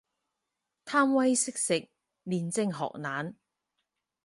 [0.83, 1.87] 貪威識食，
[2.25, 3.35] 練精學懶